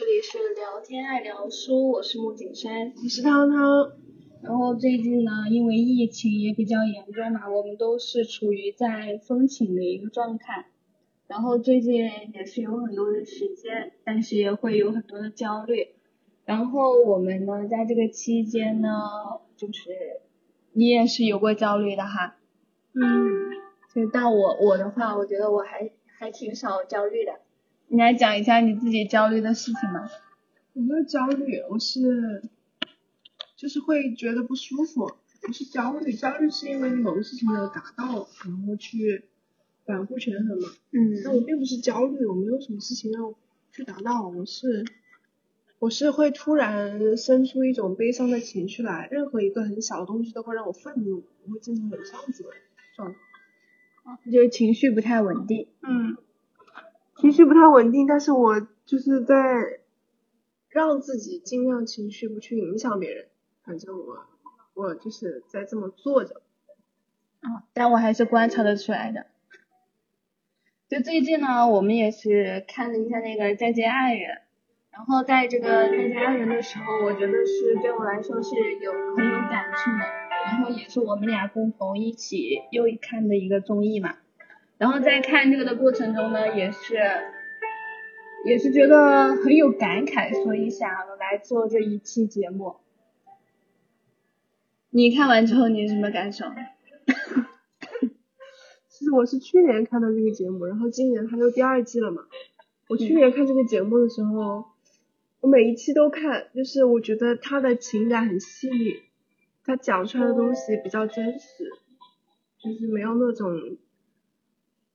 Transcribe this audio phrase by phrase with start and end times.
[0.00, 3.92] 这里是聊天爱聊书，我是木景山，我是汤汤。
[4.42, 10.68] 然后最近呢，因为疫情也比较严重嘛，我们都是处于在封寝的一个状态。
[11.26, 11.96] 然后最近
[12.32, 15.88] 也是有很多的时间，但是也会有很多的焦虑。
[16.46, 18.88] 然后我们呢，在这个期间呢，
[19.58, 19.90] 就是
[20.72, 22.38] 你也是有过焦虑的哈。
[22.94, 23.50] 嗯。
[23.94, 27.32] 就到我我的话，我觉得我还还挺少焦虑的。
[27.92, 30.08] 你来讲一下你自己焦虑的事情吧？
[30.74, 32.40] 我没有焦虑，我是
[33.56, 35.10] 就是会觉得不舒服，
[35.42, 39.24] 不是焦虑，焦虑是因为某个事情没有达到，然后去
[39.84, 40.68] 反复权衡嘛。
[40.92, 41.20] 嗯。
[41.24, 43.34] 但我并不是焦虑，我没有什么事情要
[43.72, 44.84] 去达到，我是
[45.80, 52.50] 我是会突然生出一种悲伤的情绪来，任何一个很小的东西都会让我愤怒，我会经常有这样子的
[52.94, 53.18] 状态。
[54.30, 55.66] 就是情绪不太稳定。
[55.82, 56.16] 嗯。
[57.20, 59.34] 情绪不太稳定，但是我就是在
[60.70, 63.26] 让自己尽量情绪不去影响别人，
[63.62, 64.26] 反正我
[64.74, 66.40] 我就是在这么做着。
[67.40, 69.26] 啊，但我还是观察得出来的。
[70.88, 74.30] 就最近呢，我们也是看了一下那个《再见爱人》，
[74.90, 80.04] 然后在这个《再见爱人》的时候，我觉得是对我来说是有很有感触的，
[80.46, 84.16] 然后也是我们俩共同一起又看的一个综艺嘛。
[84.80, 86.94] 然后在看这个的过程中呢，也是
[88.46, 92.76] 也是觉得很有感慨，所以想来做这一期节目。
[94.88, 96.46] 你看完之后你有什么感受？
[98.88, 102.22] 其实我是去年看的这个节目，然后今年它就第二季了嘛。
[102.88, 104.64] 我去年看这个节目的时候，
[105.42, 109.02] 我每一期都看，就是我觉得他的情感很细腻，
[109.62, 111.70] 他讲出来的东西比较真实，
[112.64, 113.76] 就是没有那种。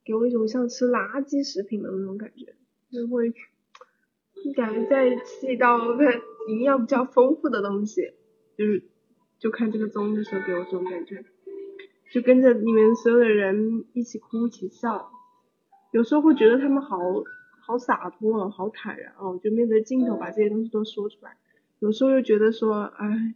[0.05, 2.53] 给我一种像吃垃圾食品的那种感觉，
[2.91, 3.33] 就会，
[4.55, 5.79] 感觉在吃一道
[6.47, 8.13] 营养比较丰富的东西，
[8.55, 8.83] 就是
[9.39, 11.25] 就看这个综艺的时候给我这种感觉，
[12.13, 15.09] 就跟着里面所有的人一起哭一起笑，
[15.91, 16.99] 有时候会觉得他们好
[17.59, 21.35] 好洒脱，哦好坦然哦，就面对镜头把这些东西都说出来，
[21.79, 23.33] 有时候又觉得说，哎，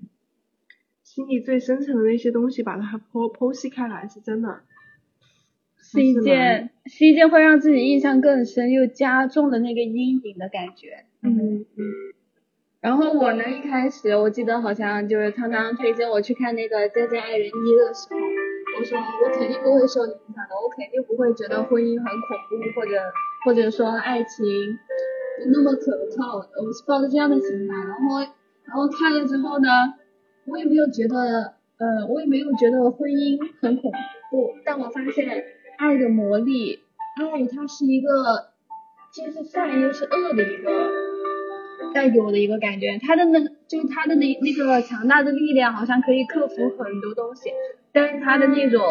[1.01, 4.61] 心里最深层的那些东西把它剖剖析开来是真的。
[5.91, 11.05] 是一件是一件会让自己印象更深又加重的那个阴影的感觉。
[11.23, 11.65] 嗯嗯。
[12.79, 17.49] 然后我呢，一开始我记得好像就是汤汤推荐我去看那个《再见爱人一》
[17.87, 18.19] 的时候，
[18.79, 22.91] 我说我肯定不会受影响的，我肯定不会觉得婚姻很恐怖或者
[23.43, 24.45] 或者说爱情
[25.51, 26.37] 那么可靠。
[26.37, 28.19] 我是抱着这样的心态，然后
[28.63, 29.67] 然后看了之后呢，
[30.45, 33.91] 我也没有觉得呃，我也没有觉得婚姻很恐
[34.31, 35.43] 怖，但我发现。
[35.79, 36.81] 爱的魔力，
[37.15, 38.51] 爱它是一个
[39.13, 40.91] 既是善又是恶的一个
[41.93, 47.51] 带给我的一个感觉，它的那就是它的那那个强大的力量好像可以克服很多东西，
[47.93, 48.81] 但是它的那种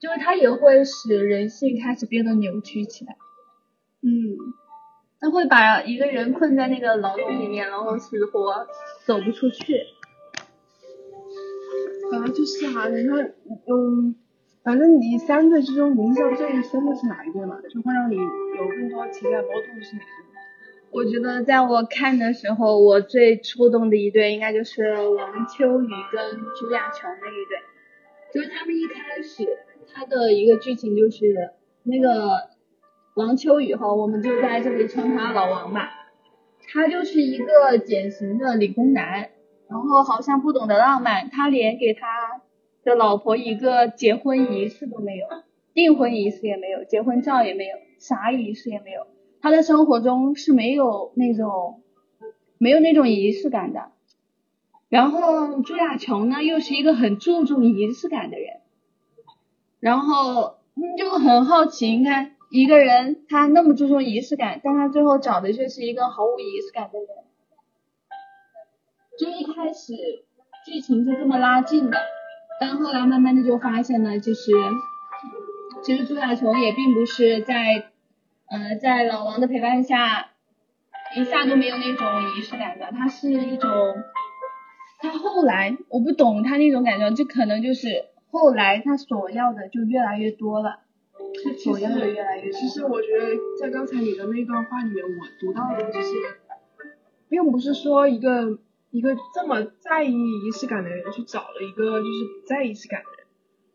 [0.00, 3.14] 就是它也会使人性开始变得扭曲起来，
[4.00, 4.38] 嗯，
[5.20, 8.66] 它会把一个人困在那个牢笼里面，然后死活
[9.04, 9.76] 走不出去。
[12.10, 13.34] 本来就是啊，你看，
[13.68, 14.16] 嗯。
[14.64, 17.58] 反正你三对之中你印象最深的是哪一对嘛？
[17.70, 20.40] 就会让你有更多情感波动是哪一对？
[20.90, 27.60] 我觉得在我看的时候，我最触动的一对应该就是王秋雨跟朱亚琼那一对。
[28.32, 29.46] 就是他们一开始
[29.92, 31.50] 他的一个剧情就是
[31.82, 32.48] 那个
[33.16, 35.90] 王秋雨哈，我们就在这里称他老王吧。
[36.72, 39.28] 他就是一个典型的理工男，
[39.68, 42.08] 然后好像不懂得浪漫，他连给他。
[42.84, 45.26] 的老婆一个结婚仪式都没有，
[45.72, 49.06] 订婚仪式也没有，结婚照也没有，啥仪式也没有。
[49.40, 51.82] 他的生活中是没有那种
[52.58, 53.92] 没有那种仪式感的。
[54.88, 58.60] 然后朱亚琼呢，又是一个很注重仪式感的人。
[59.80, 60.58] 然后
[60.96, 67.08] 就很好奇，你看一个人他那么注重仪式感，但他最后找的却是一个毫无仪式感的人。
[69.18, 69.92] 就一开始
[70.64, 71.98] 剧情是这么拉近的。
[72.60, 74.52] 但后来慢慢的就发现呢，就是，
[75.82, 77.90] 其实朱亚琼也并不是在，
[78.46, 80.28] 呃，在老王的陪伴下，
[81.16, 82.06] 一下都没有那种
[82.38, 83.70] 仪式感的，他是一种，
[85.00, 90.78] 他后来我不懂他那种感觉，就可能就是后来他所要的就越来越多了，
[91.44, 92.60] 他所要的越来越多。
[92.60, 93.26] 其实我觉得
[93.60, 96.08] 在刚才你的那段话里面，我读到的就是，
[97.28, 98.60] 并不是说一个。
[98.94, 103.26] 一个这么在意仪式感的人去找了一个就是不在意仪式感的人，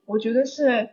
[0.05, 0.91] 我觉得是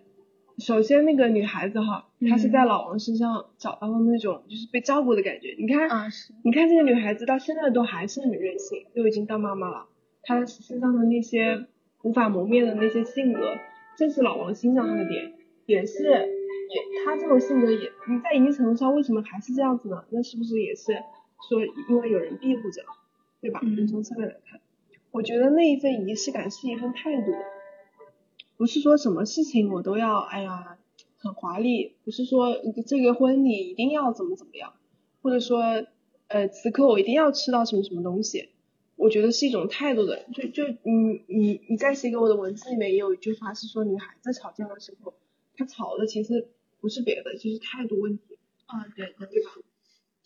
[0.58, 5.54] 首先那个女孩子哈，她是在老王身上找到了那种就是被照顾的感觉。
[5.56, 6.08] 你看，啊，
[6.42, 9.86] 你看这个女孩子到现在都还是很任性，都已经当妈妈了，
[10.24, 11.64] 她身上的那些
[12.02, 13.54] 无法磨灭的那些性格，
[13.96, 15.34] 正是老王欣赏她的点，
[15.66, 20.04] 也是也她这种性格也你在一定程度上为什么还是这样子呢？
[20.10, 20.94] 那是不是也是
[21.48, 22.82] 说因为有人庇护着，
[23.40, 23.60] 对吧？
[23.62, 24.60] 嗯从侧面来看，
[25.10, 27.32] 我觉得那一份仪式感是一份态度。
[28.56, 30.78] 不是说什么事情我都要，哎呀，
[31.18, 32.56] 很华丽，不是说
[32.86, 34.72] 这个婚礼一定要怎么怎么样，
[35.20, 35.84] 或者说，
[36.28, 38.48] 呃，此刻我一定要吃到什么什么东西，
[38.96, 45.12] 我觉得是一种态度的，就就你你你在写给我的文字里面也有一句话是说，女孩子吵架的时候，
[45.54, 46.48] 她吵的其实
[46.80, 49.50] 不是别的，就是态度问题，啊对对对吧？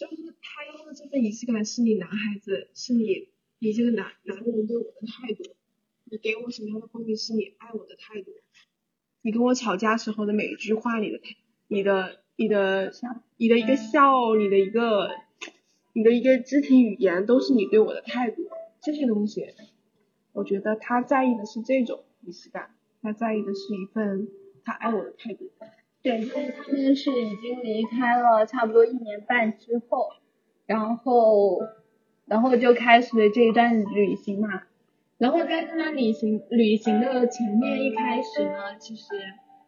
[0.00, 5.42] 就是他要的这份仪式感是你男孩子，是你你这个男男人对我的态度。
[6.04, 8.32] 你给我什么样的婚礼是你爱我的态度？
[9.20, 11.20] 你跟我吵架时候的每一句话，你的、
[11.68, 12.94] 你的、你的、
[13.36, 15.10] 你的一个笑，你的一个、
[15.92, 18.48] 你的一个肢体语言，都是你对我的态度。
[18.80, 19.48] 这些东西，
[20.32, 24.28] 我觉得他在意的是这种仪式感，他在意的是一份
[24.64, 25.50] 他爱我的态度。
[26.02, 30.08] 对，就是他们是已经离开了差不多一年半之后，
[30.66, 31.58] 然后
[32.26, 34.62] 然后就开始了这一段旅行嘛。
[35.18, 39.04] 然后在这段旅行旅行的前面一开始呢，其实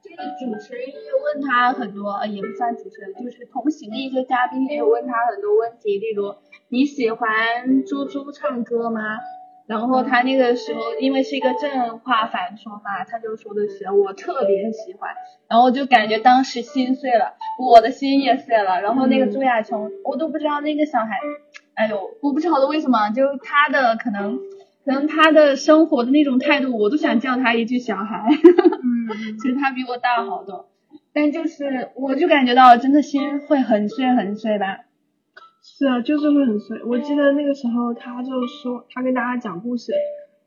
[0.00, 6.34] 这个主持人也问他很多，也不算主持人，就是同行的一些嘉宾也有问他很多问题，例如
[6.70, 9.18] 你喜欢猪猪唱歌吗？
[9.66, 15.10] 然后他那个时候因为是一个正话反说嘛，他就说的是我特别喜欢，
[15.48, 18.80] 然后就感觉当时心碎了，我的心也碎了。
[18.80, 21.18] 然后那个朱亚琼，我都不知道那个小孩，
[21.74, 24.38] 哎呦，我不晓得为什么，就他的可能。
[24.84, 28.26] 可能他的生活的那种态度，我都想叫他一句小孩。
[28.28, 29.06] 嗯，
[29.40, 30.70] 其实他比我大好多，
[31.14, 34.80] 但就是我就感觉到真的心会很碎很碎吧。
[35.82, 36.80] 是啊，就是会很碎。
[36.84, 39.92] 我记得那个时候他就说，他跟大家讲故事，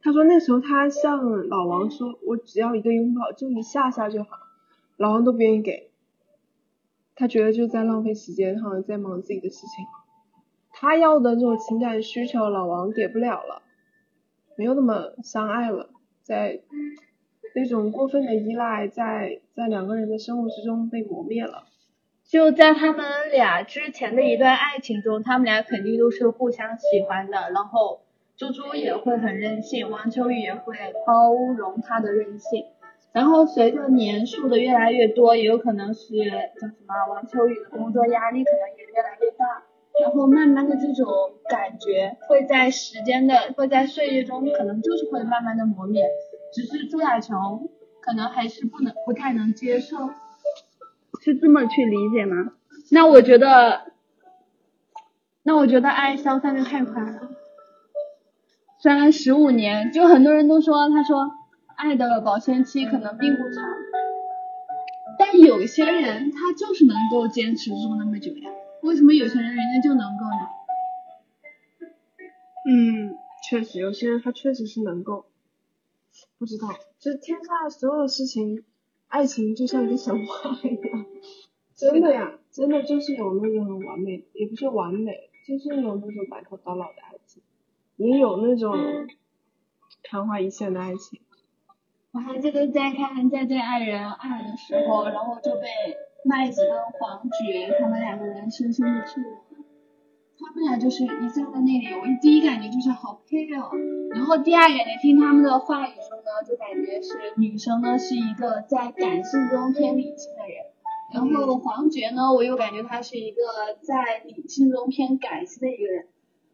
[0.02, 4.30] 他说那时候他向老王说，我只要一个拥抱，就一下下就好，
[4.96, 5.90] 老王都不愿意给，
[7.16, 9.86] 他觉得就在浪费时间，好像在忙自己的事情。
[10.72, 13.62] 他要的这种情感需求，老王给不了了。
[14.56, 15.90] 没有那么相爱了，
[16.24, 16.62] 在
[17.54, 21.66] 那种过分的依赖，在在两个人的生活之中被磨灭了。
[22.28, 27.52] 就在他们俩之前的一段爱情中，他们俩肯定都是互相喜欢的。
[27.52, 28.02] 然后
[28.36, 30.76] 猪猪也会很任性，王秋雨也会
[31.06, 32.66] 包容他的任性。
[33.14, 36.14] 然后随着年数的越来越多，也有可能是
[36.60, 39.64] 叫什么，王秋雨的工作压力可能也越来越大。
[40.02, 41.08] 然后慢慢的这种
[41.48, 46.04] 感觉会在时间的会在岁月中可能就是会慢慢的磨灭，
[46.52, 47.70] 只是朱亚琼
[48.02, 49.96] 可能还是不能不太能接受，
[51.26, 52.54] 是这么去理解吗？
[52.92, 53.92] 那我觉得，
[55.42, 57.32] 那我觉得爱消散的太快了，
[58.80, 61.32] 虽然十五年，就很多人都说他说
[61.76, 63.64] 爱的保鲜期可能并不长，
[65.18, 68.52] 但有些人他就是能够坚持住那么久呀。
[68.84, 71.90] 为什么有些人人家就能够呢？
[72.70, 73.18] 嗯，
[73.50, 75.26] 确实，有些人他确实是能够。
[76.38, 76.68] 不知道，
[77.00, 78.64] 这天下所有事情，
[79.16, 81.06] 爱情就像一个神话一样，
[81.74, 87.42] 真的呀，真的就是有那种很完美，也不是完美，就是有那种白头到老的爱情，
[87.96, 88.76] 也有那种
[90.04, 91.22] 昙花一现的爱情。
[92.12, 95.68] 我还记得在看《再见爱人二》的时候，然后就被。
[96.28, 99.45] 麦子跟黄觉他们两个人深深的触动，
[100.38, 103.72] 他们俩就是一站在那里，我第一感觉就是好配哦，
[104.12, 110.66] 然后第二感觉听他们的话语中呢，就感觉是女生呢是一个在感性中偏理性的人，
[111.14, 113.42] 然后黄觉呢，我又感觉他是一个
[113.82, 116.08] 在理性中偏感性的一个人，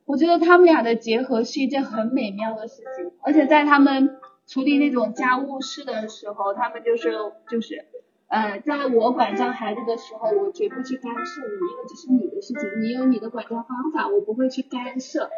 [0.05, 7.13] 我觉得他们俩的结合是一件很美妙的事情，而且在他们处理那种家务事的时候，他们就是
[7.49, 7.87] 就是。
[8.31, 15.29] 呃，在我管教孩子的时候，我绝不去干涉你，因为这是你的事情，你有你的管教方法，我不会去干涉。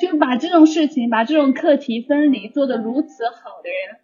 [0.00, 3.98] 就把这种事情，把这种课题分离做得如此好的人，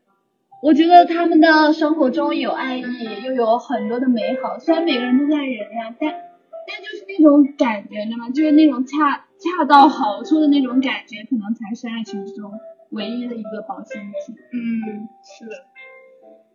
[0.61, 4.59] 我觉得他们的生活中有爱意，又有很多的美好。
[4.59, 8.29] 虽然每个人都在忍呀，但但就是那种感觉，你知道吗？
[8.31, 12.53] 就是那种恰恰到好处的那种感觉，可能才是爱情之中
[12.91, 14.35] 唯一的一个保鲜剂。
[14.53, 15.65] 嗯，是的。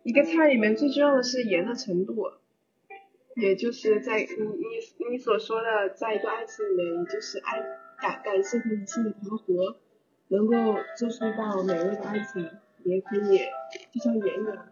[0.02, 2.14] 一个菜里面最重要的是盐的程度，
[3.36, 7.60] 也就是在你你你所说的，在一个爱情里面，就是爱
[8.00, 9.76] 感感性和理性的调和，
[10.28, 10.54] 能够
[10.96, 12.48] 做出一道美味的爱情，
[12.84, 13.38] 也可以
[13.92, 14.66] 就像盐一样。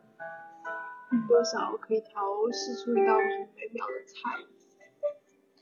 [1.26, 2.20] 多少可以调
[2.52, 4.44] 试出一道很美妙的菜，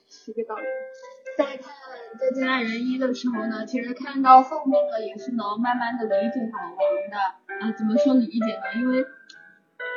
[0.08, 0.64] 是这个道理。
[1.37, 1.58] 在看
[2.18, 6.76] 《再见爱人一》的时候呢，其实看到后面呢，也是能慢慢的理解老王
[7.11, 7.16] 的
[7.61, 7.73] 啊。
[7.76, 8.80] 怎么说理解呢？
[8.80, 9.04] 因为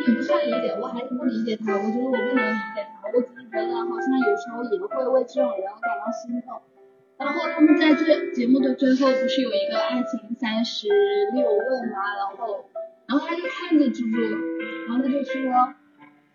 [0.08, 1.74] 也不算理解，我还是不理解他。
[1.74, 6.62] 我觉得我不能理解他，我只是觉得好像有时候也会为这种人感到心痛。
[7.18, 10.88] 然后他们在最节目的最后不是有一个爱情三十
[11.34, 12.00] 六问吗？
[12.15, 12.65] 然后，
[13.08, 14.18] 然后他就看着猪猪，
[14.88, 15.74] 然后他就说，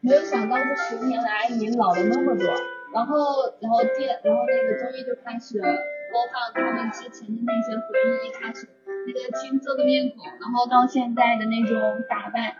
[0.00, 2.44] 没有想到这十年来你老了那么多。
[2.92, 3.16] 然后，
[3.60, 8.68] 然后电，然后那个综艺就开始播放他们之前的那些回忆，一开始
[9.06, 12.54] 那个青涩的面孔，然后到现在的那种打扮，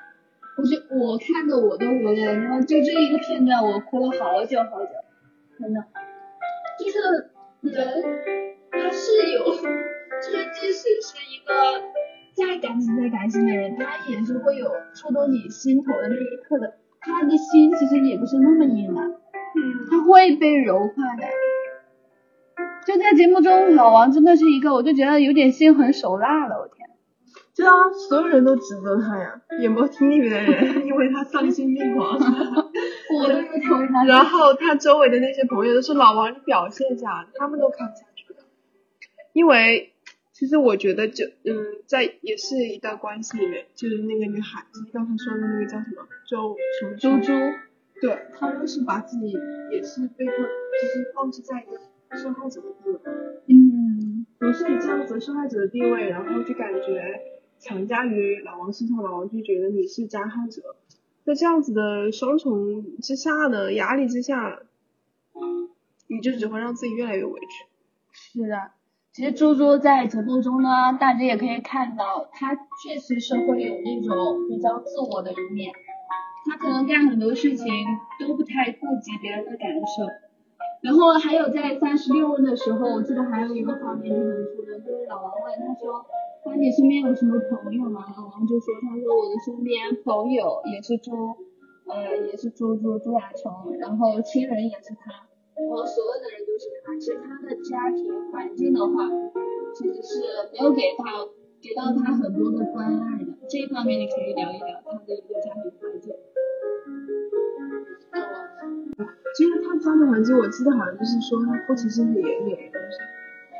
[0.56, 4.90] 我就我看的我都无泪了，然后就这一个片段我哭了好久好久，
[5.58, 5.84] 真的，
[6.78, 7.30] 就是
[7.60, 8.04] 人
[8.70, 9.58] 他是有，就
[10.30, 11.52] 是即使是一个
[12.34, 19.00] 再感情再感性的人，他也是会有触动你心头的那一刻的，他的心其实也不是那么硬的。
[19.90, 21.26] 他会被柔化的，
[22.86, 26.83] 就在节目中，老王真的是一个，我就觉得有点心狠手辣了，我天。
[27.56, 27.70] 对啊，
[28.08, 32.18] 所有人都指责他呀，演播厅里面的人， 因为他丧心病狂。
[32.18, 34.04] 我都是为他。
[34.04, 38.40] 然后他周围的那些朋友都是老王，你表现一下，他们都看不下去了。
[39.32, 39.92] 因为
[40.32, 41.54] 其实我觉得，就嗯，
[41.86, 47.32] 在也是一段关系里面，就是那个女孩子刚才说的那个叫什么周什么猪猪。
[48.00, 49.32] 对，他们是把自己
[49.70, 51.78] 也是被迫，就是放置在一个
[52.18, 52.98] 受害者的地位，
[53.46, 57.20] 嗯，总是以这样子受害者的地位，然后就感觉
[57.64, 60.76] 强加于老王身上，老王就觉得你是加害者，
[61.24, 64.60] 在这样子的双重之下呢，压力之下，
[66.06, 67.66] 你就只会让自己越来越委屈。
[68.12, 68.72] 是的，
[69.14, 75.72] 其实猪猪在节目中呢，大家也可以看到，他确实是会有那种比较自我的一面。
[76.44, 77.66] 他可能干很多事情
[78.20, 80.04] 都不太顾及别人的感受，
[80.82, 86.04] 然后还有在三十六问的时候，我记得还有一个画面是很出的，就是老王问他说，
[86.46, 88.04] 那你身边有什么朋友吗？
[88.06, 91.12] 然后就说，他说我的身边朋友也是周，
[91.88, 95.24] 呃，也是猪猪朱亚琼，然后亲人也是他，
[95.56, 99.08] 然后所有的人都是他，其实他的家庭环境的话，
[99.74, 100.20] 其实是
[100.52, 106.14] 没有给到给到他很多的关爱的，这一方面你可以聊一聊他的一个家庭环境。
[109.34, 112.98] 其实他家的环境，我记得好像就是说他父亲是演演员，是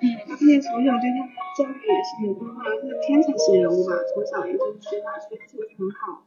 [0.05, 1.25] 嗯，他父亲从小对他
[1.57, 6.27] 教育也是很好，是天才型人物吧，从小也就是学法学成绩很好，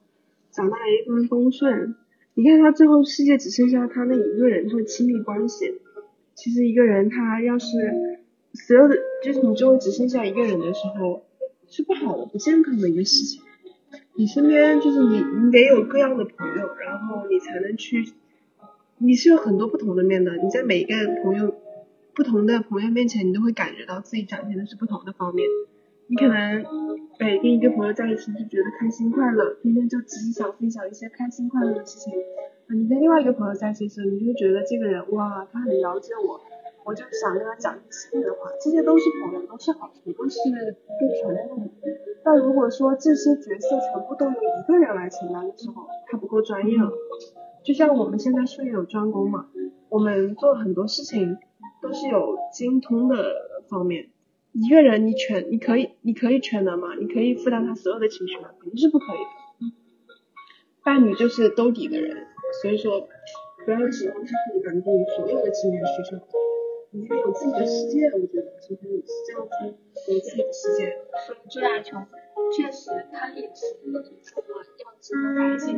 [0.50, 1.94] 长大也一帆风顺。
[2.34, 5.80] 你看他最后世界只剩下他那一个人，他的亲密关系。
[6.34, 7.68] 其实一个人他要是
[8.54, 11.24] 所有的就是你周围只剩下一个人的时候，
[11.68, 13.44] 是不好的、不健康的一个事情。
[14.16, 18.14] 你身边就是你，你得有各样的朋友，然后你才能去。
[19.00, 21.54] 你是有很多不同的面的，你在每一个朋友
[22.18, 25.48] 不同的朋友面前，你都会感觉到自己展现的是不同的方面。
[26.08, 26.34] 你可能
[27.20, 32.12] 哎跟一个朋友在一起就觉得开心快乐，天天就只是想分享一些开心快乐的事情。
[32.74, 36.42] 你跟另外一个朋友在一起的时候，你就觉得这个人哇，他很了解我，
[36.86, 38.50] 我就想跟他讲一些的话。
[38.60, 41.70] 这些都是朋友，都是好处，都是被承认的。
[42.24, 46.92] 但如果说这些角色全部都由一个人来承担的时候，他不够专业了。
[47.64, 49.46] 就像我们现在术业有专攻嘛，
[49.90, 51.38] 我们做很多事情
[51.82, 54.10] 都是有精通的方面。
[54.54, 56.96] 一个人你全你可以你可以全能吗？
[57.00, 58.50] 你可以负担他所有的情绪吗？
[58.60, 59.26] 肯定是不可以的。
[60.84, 62.28] 伴侣就是兜底的人，
[62.62, 63.08] 所以说
[63.66, 66.18] 不要指望他可以满足你所有的情感需求。
[66.92, 69.52] 你要有自己的世界，我觉得其实是这样子
[70.08, 70.98] 有自己的世界。
[71.52, 72.08] 朱亚琼
[72.56, 74.04] 确实，他也是一个要
[75.02, 75.74] 值得感谢。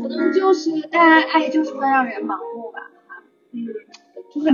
[0.00, 2.92] 可能就是大家爱就是会让人盲目吧，
[3.50, 3.66] 嗯，
[4.36, 4.48] 就是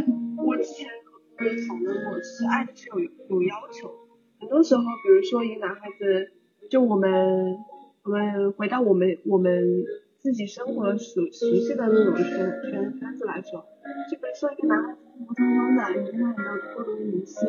[0.47, 3.91] 我之前和朋友讨论过，其实爱是有有要求，
[4.39, 6.31] 很多时候，比如说一个男孩子，
[6.71, 7.57] 就我们
[8.05, 9.85] 我们回到我们我们
[10.21, 12.27] 自己生活熟熟悉的那种圈
[12.71, 13.67] 圈圈子来说，
[14.09, 17.45] 就比如说一个男孩子普通通的，你跟他也没有过多的联系，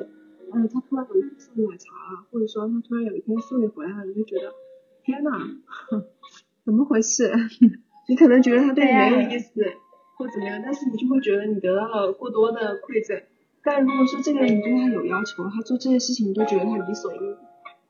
[0.52, 4.52] 嗯，他突然有一天送你奶茶了，或者说他突然有一天送你回来了，你就觉得
[5.04, 5.30] 天呐，
[6.66, 7.32] 怎么回事？
[8.10, 9.54] 你可能觉得他对你没有意思，
[10.16, 13.22] 或怎么样，但是你就会觉得你得到了过多的馈赠。
[13.64, 17.14] 但如果说这个人你对他有要求，他做这些事情你都觉得他理所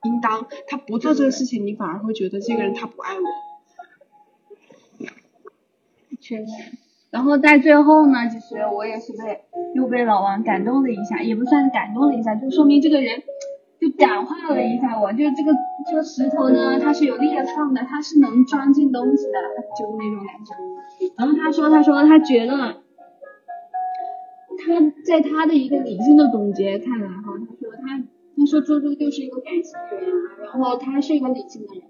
[0.04, 3.26] 应当，他不做这个事情，你反而会觉得这个人他不爱我。
[6.20, 6.52] 确实。
[7.10, 9.44] 然后在最后呢，其实我也是被
[9.76, 13.22] 又被老王感动了一下，也不算感动了一下，就说明这个人
[13.98, 15.54] 感化了一下我，就这个
[15.90, 19.34] 这个石头呢，它是有裂缝的，它是能装进东西的，
[19.78, 20.54] 就那种感觉。
[21.18, 22.56] 然后他说，他说他觉得
[24.58, 28.04] 他在他的一个理性的总结看来哈，他说他
[28.38, 30.10] 他说猪猪就是一个感性的人，
[30.44, 31.84] 然后他是一个理性的人。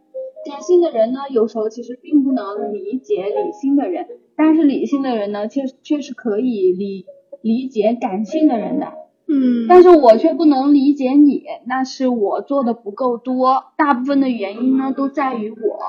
[0.45, 4.05] 感性的人呢，有时候其实并不能理解理性的人，
[4.36, 7.05] 但是理性的人呢，却却是可以理
[7.41, 8.91] 理解感性的人的。
[9.34, 15.80] 嗯，但是我却不能理解你，那是我做的不够多，大部分的原因呢都在于我。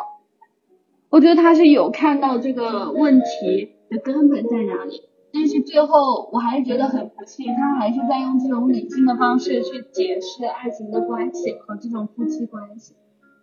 [1.11, 12.95] 我觉得他是有看到这个问题的根本在哪里，但是最后我还是觉得很不幸，他还是在用这种理性的方式去解释爱情的关系和这种夫妻关系。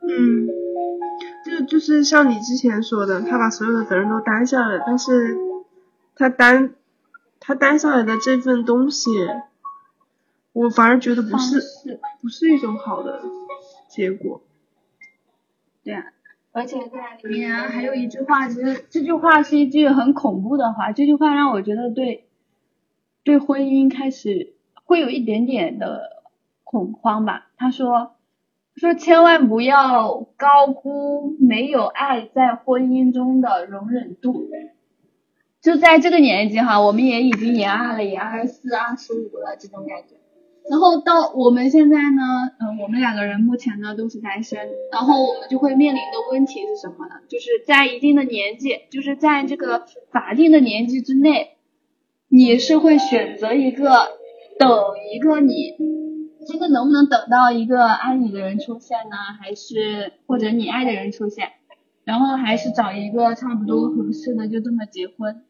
[0.01, 0.47] 嗯，
[1.45, 5.37] 就就是像你之前说的，他把所有的责任都担下来，但是
[6.15, 6.73] 他担
[7.39, 9.11] 他担下来的这份东西，
[10.53, 13.21] 我反而觉得不是不是一种好的
[13.89, 14.41] 结果。
[15.83, 16.03] 对啊，
[16.51, 22.27] 而且在里面还有一句话，其实这句话是一句很恐怖的话，这句话让我觉得对
[23.23, 24.53] 对婚姻开始
[24.85, 26.23] 会有一点点的
[26.63, 27.49] 恐慌吧。
[27.57, 28.15] 他说。
[28.77, 34.49] 说千万不要高估没有爱在婚姻中的容忍度。
[35.59, 40.15] 就在这个年纪哈，我们也已经研二了，也二十四、二十五了这种感觉。
[40.69, 42.23] 然后到我们现在呢，
[42.59, 44.59] 嗯，我们两个人目前呢都是单身，
[44.91, 47.15] 然后我们就会面临的问题是什么呢？
[47.27, 51.57] 就是在一定的年纪，就是在这个法定的年纪之内，
[52.29, 54.09] 你是会选择一个
[54.57, 54.69] 等
[55.13, 55.75] 一个你。
[56.47, 59.15] 这个能不能等到一个爱你的人出现呢？
[59.39, 61.49] 还是或者你爱的人出现，
[62.03, 65.43] 然后还是找一个差不多合适的就这么结婚？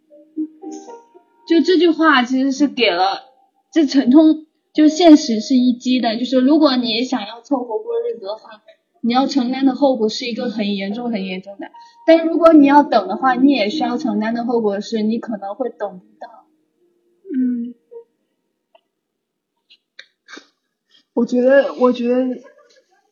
[1.47, 3.21] 就这句话其实是给了
[3.71, 8.61] 这沉痛，就现实是一击的，就是如果你想要凑合过日子的话，
[9.01, 11.67] 你要承担的后果是一个很严重很严重的。
[12.07, 16.45] 但如果你要等的话，你也需要承担的后果是你可能会等不到。
[17.33, 17.75] 嗯。
[21.13, 22.41] 我觉得，我觉得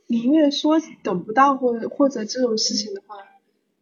[0.08, 3.17] 宁愿说等不到，或者或者这种事情的话，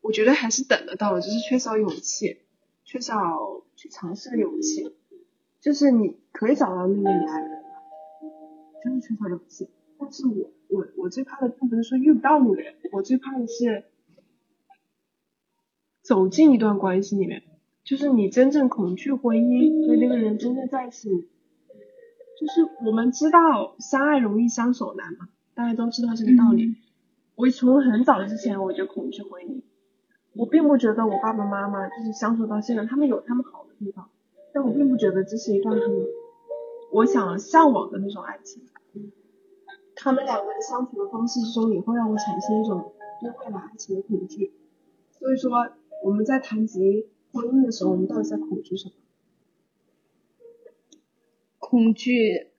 [0.01, 2.39] 我觉得还是等得到的，只是缺少勇气，
[2.83, 4.95] 缺少去尝试的勇气。
[5.61, 7.56] 就是你可以找到那个你爱的
[8.83, 9.69] 人，就是缺少勇气。
[9.99, 13.85] 但是我我我最怕的并不是说遇不到那个人，我最怕的是
[16.01, 17.43] 走进一段关系里面，
[17.83, 21.09] 就是你真正恐惧婚姻，和那个人真正在一起。
[22.39, 26.75] 就是我们知道相爱容易相守难嘛，大家都知道这个道理。
[27.33, 29.63] 我从很早之前我就恐惧婚姻，
[30.35, 34.11] 我并不觉得我爸爸妈妈就是相处到现在，他们有他们好的地方，
[34.53, 35.81] 但我并不觉得这是一段很
[36.91, 38.63] 我想向往的那种爱情。
[39.95, 44.53] 他们两个人相处的方式之中，也会让我产生一种对未来爱情的恐惧。
[45.11, 45.51] 所以说，
[46.03, 48.93] 我们在谈及婚姻的时候，我们到底在恐惧什么？
[51.57, 52.51] 恐惧，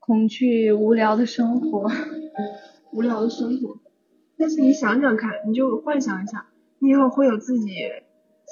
[0.00, 1.88] 恐惧无聊的生活，
[2.92, 3.78] 无聊的生活。
[4.36, 6.48] 但是你想想看，你就幻想一下，
[6.80, 7.70] 你以后会有自己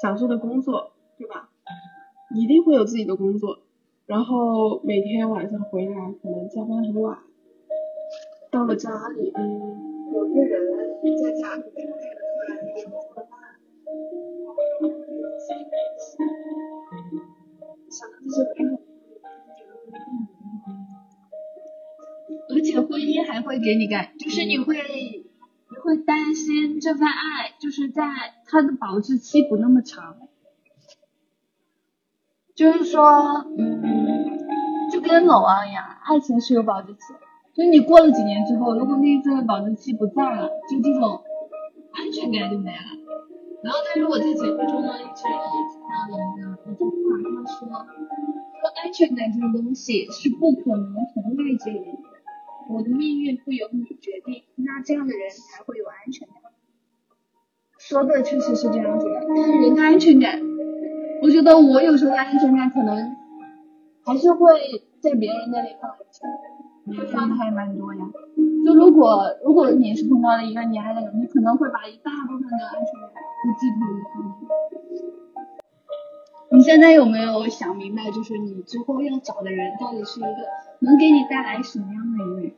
[0.01, 1.49] 想做的工作，对吧？
[2.33, 3.59] 一定会有自己的工作，
[4.07, 7.17] 然后每天晚上回来可能加班很晚，
[8.51, 9.33] 到了家里，
[10.13, 10.61] 有个人
[11.23, 11.93] 在家里面突
[12.47, 13.25] 然给你做饭，
[17.89, 18.77] 想到这些。
[22.47, 28.03] 而且婚姻还会给你感，就是你会你会担心这份爱，就是在
[28.45, 30.15] 它的保质期不那么长，
[32.55, 36.99] 就是说，嗯，就跟老王一样，爱情是有保质期，
[37.53, 41.21] 就你过了几年之后，如果那一份保质期不在了，就这种
[41.91, 42.77] 安全感就没了。
[43.61, 51.97] 然后他如果在节目中呢，一直提到了一个一句话，他说，说安全感这个东西是不可能从外界给的。
[52.69, 56.37] 我的命运不由你决定，那这样的人才会有安全感。
[57.77, 60.39] 说的确实是这样子的，但是人的安全感，
[61.21, 63.15] 我觉得我有时候的安全感可能
[64.03, 66.25] 还是会在别人那里放一些，
[66.99, 68.01] 会放的还蛮多呀。
[68.65, 73.11] 就如果如果你是碰到了一个你爱的人，你可能会把一大部分的安全感
[73.43, 74.09] 都寄托于他。
[76.51, 80.29] 你现在有没有想明白，就是你之后要找的人到底是一个
[80.79, 82.51] 能给你带来什么样的一个人？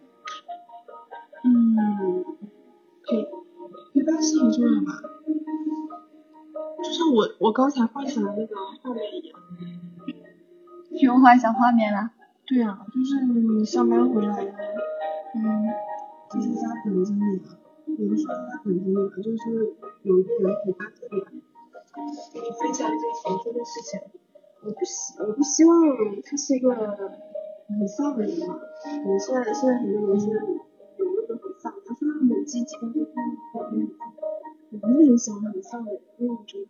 [1.43, 2.25] 嗯，
[3.07, 3.29] 对，
[3.93, 5.01] 一般是很重要吧。
[6.83, 9.39] 就像我我刚才幻想的那个画面一样。
[11.01, 12.11] 又幻想画面了？
[12.47, 14.33] 对啊，就是你上班回来，
[15.35, 15.67] 嗯，
[16.31, 17.53] 就是家等着你啊，
[17.99, 21.19] 有的时候他等着你啊，就是有一个人陪他特别，
[22.41, 23.99] 就分享一些情绪的事情。
[24.63, 25.83] 我不希我不希望
[26.23, 28.57] 他是一个很丧的人嘛。
[29.05, 30.35] 你现在现在很多人现在
[30.97, 33.05] 有那个很丧，他说他很积极，但是
[33.53, 34.16] 他很很丧。
[34.16, 34.16] 我
[34.87, 36.67] 不是很喜欢很丧的人，因为我觉得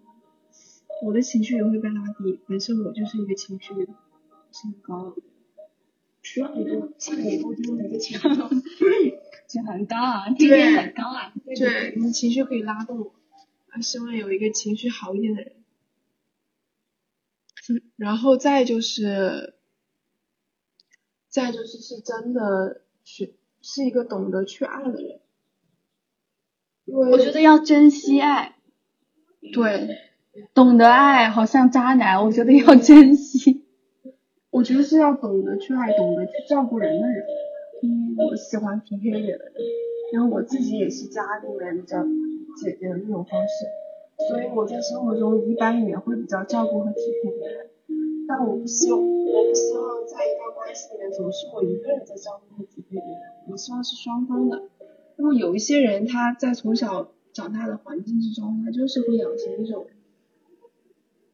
[1.04, 2.40] 我的情绪也会被拉低。
[2.48, 5.16] 本身我就是一个情绪很高。
[6.24, 8.28] 需要一个下一步就是一个情绪，
[9.48, 11.32] 就很高啊，地位很高啊。
[11.46, 13.16] 对，你的情绪可以拉动我，
[13.74, 15.54] 我希望有一个情绪好一点的人。
[17.96, 19.54] 然后再就是，
[21.30, 25.22] 再就是是真的是是一个懂得去爱的人。
[26.94, 28.56] 我觉得要珍惜爱。
[29.54, 29.98] 对，
[30.54, 33.66] 懂得爱好像渣男，我觉得要珍惜。
[34.50, 37.26] 我觉得是要懂得去爱，懂得去照顾人的人。
[37.84, 39.54] 嗯，我喜欢体贴一点的人，
[40.14, 42.04] 因为我自己也是家里面比较
[42.62, 43.66] 姐姐的那种方式，
[44.30, 47.70] 所以我在生活中一般也会比较照顾和体贴别人。
[48.28, 53.22] 但我不希望，我不希望在一段关系里面总是我一个人在照顾和体贴别人，
[53.52, 54.64] 我希望是双方的。
[55.18, 59.88] 那么有一些人他在从小长大的环境之中，他就是会养成一种。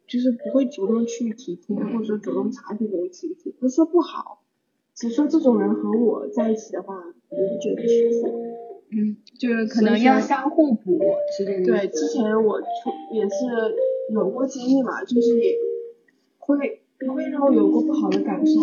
[0.05, 4.43] 就是不会主动去体贴，或者说主动察觉别人情绪，不是说不好，
[4.93, 6.93] 只是说这种人和我在一起的话，
[7.29, 8.27] 我不觉得舒服。
[8.91, 10.99] 嗯，就是可能要相互补
[11.35, 11.65] 之类的。
[11.65, 12.67] 对，之前我出
[13.11, 13.35] 也是
[14.13, 15.57] 有过经历嘛，就是也
[16.37, 18.53] 会会让我有过不好的感受，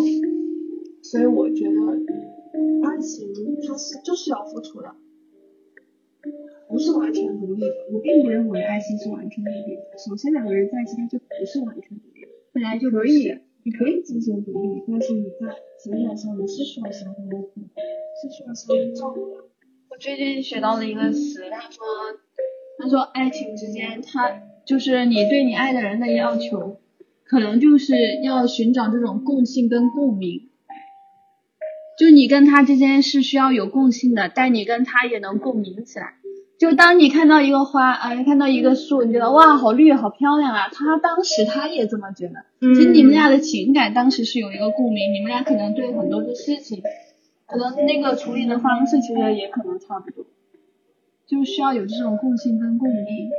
[1.01, 1.81] 所以我觉得
[2.87, 3.33] 爱情
[3.67, 4.95] 它是就是要付出的。
[6.67, 9.97] 不是完全独立的，我并不认为爱情是完全独立的。
[9.97, 17.37] 首先，两个人在一起，他就不是完全独立，本来就可以，你可以进行独立，但是你在情感上你是需要相互的，
[18.21, 19.43] 是需要相互照顾的。
[19.89, 21.83] 我最近学到了一个词，他说，
[22.77, 26.77] 他说爱情之间，他就是你对你爱的人的要求，
[27.25, 30.50] 可能就是要寻找这种共性跟共鸣，
[32.01, 36.15] 就你跟他之间是需要有共性的，但你跟他也能共鸣起来。
[36.57, 40.67] 就当你看到一个花，啊，看到一个树，你觉得哇，好绿，好漂亮啊！
[40.73, 46.81] 他当时他也这么觉得，其实你们俩的情感当时是有一个共鸣，你们俩可能对很多的事情，
[47.45, 50.25] 可能那个处理的方式其实也可能差不多，
[51.27, 53.29] 就需要有这种共性跟共鸣。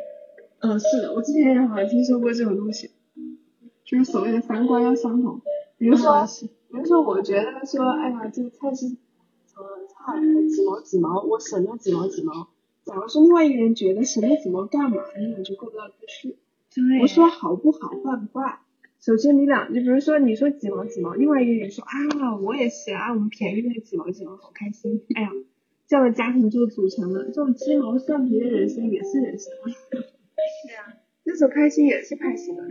[0.60, 2.90] 嗯，是的，我之前也好像听说过这种东西，
[3.84, 5.40] 就是所谓的三观要相同。
[5.78, 6.24] 比如说，
[6.61, 8.86] 比如说，我觉得说，哎呀，这个菜是，
[9.56, 12.48] 呃，差几毛几毛，我省了几毛几毛。
[12.84, 16.36] 假如说另外一个人觉得省了几毛干嘛，你俩就过不到一去。
[17.00, 18.58] 我说好不好，坏不坏？
[19.00, 25.02] 首先你俩，就比如说你说几毛几毛，另外一个人说啊，我也是啊，我们便宜那几毛几毛，好开心。
[25.14, 25.30] 哎呀，
[25.86, 27.24] 这样的家庭就组成了。
[27.24, 29.52] 这种鸡毛蒜皮的人生也是人生。
[29.68, 32.62] 是啊，那时候开心也是开心的。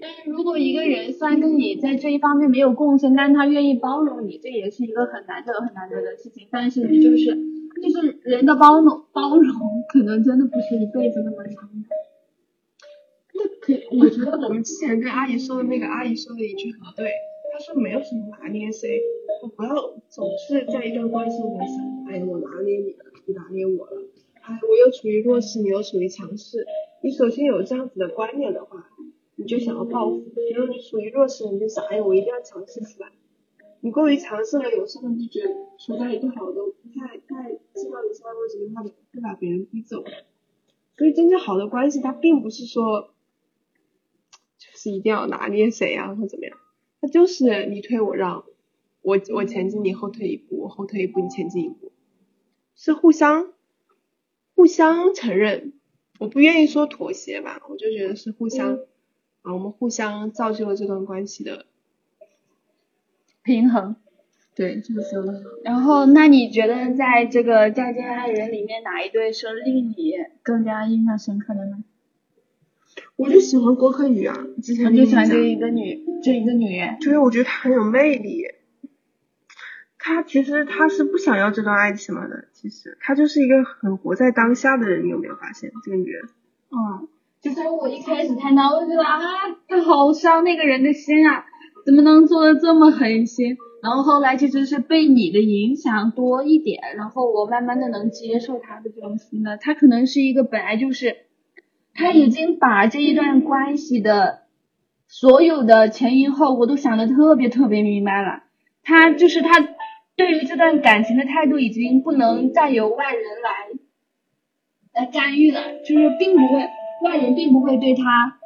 [0.00, 6.48] 但是如果一个人虽然跟你在这一方面没有共性，但他愿意包容你，这也是一个很难得很难得的事情。
[6.50, 7.36] 但是你就是。
[7.78, 9.54] 就是人的包容，包容
[9.88, 11.70] 可能真的不是一辈子那么长。
[13.34, 17.08] 那可，我觉得我们之前跟阿姨说的那个阿姨说的一句很对，
[17.52, 19.00] 她说没有什么拿捏谁，
[19.44, 19.70] 我不要
[20.08, 21.76] 总是在一段关系里面想，
[22.10, 24.02] 哎，我拿捏你了，你拿捏我了，
[24.42, 26.66] 哎，我又处于弱势，你又处于强势。
[27.00, 28.88] 你首先有这样子的观念的话，
[29.40, 33.12] 你就想要报复；，比如你处于弱势，你就想，哎，我一定要强势起来。
[33.80, 36.60] 你过于强势了，有时候就觉得处在一个好的、
[36.92, 40.02] 太太知道你现在为什么他会把别人逼走。
[40.96, 43.14] 所以真正好的关系，它并不是说
[44.58, 46.58] 就是一定要拿捏谁啊或怎么样，
[47.00, 48.44] 它就是你推我让，
[49.02, 51.92] 我我前进你后退一步，我后退一步你前进一步，
[52.74, 53.52] 是互相
[54.56, 55.74] 互相承认。
[56.18, 58.80] 我不愿意说妥协吧，我就觉得是互相
[59.42, 61.66] 啊，我们互相造就了这段关系的。
[63.42, 63.96] 平衡，
[64.54, 71.82] 对，就是说的然后，那你觉得在这个再见爱人里面，哪一对是令你更加印象深刻的呢？
[73.16, 78.44] 我就喜欢郭柯宇啊，之前就喜欢这一个女，这一个女人，就是我觉得她很有魅力。
[79.98, 86.28] 她其实她是不想要这段爱情了的，其实她就是一个很活在当下的人，你有没有发现这个女人？
[86.70, 87.08] 嗯，
[87.40, 89.18] 就是我一开始看到，我就觉得啊，
[89.68, 91.44] 他好伤那个人的心啊。
[91.86, 93.56] 怎么能做的这么狠心？
[93.82, 99.56] 然后后来其实是被你的影响多一点，然后我慢慢的能接受他的这种心的。
[99.56, 101.16] 他可能是一个本来就是，
[101.94, 104.40] 他已经把这一段关系的
[105.06, 108.42] 所有的前因后果都想的特别特别明白了。
[108.82, 109.60] 他就是他
[110.16, 116.68] 对于这段感情的态度已经不能再由外人来来干预了，就是并不会
[117.02, 118.38] 外人并不会对他